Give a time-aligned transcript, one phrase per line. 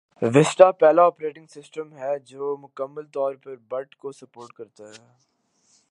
[0.21, 5.05] vista پہلا operating system ہے جو مکمل طور پر بٹ کو سپورٹ کرتا ہے